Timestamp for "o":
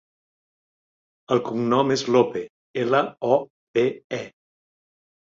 3.35-3.37